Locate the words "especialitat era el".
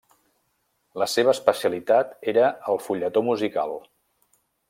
1.33-2.81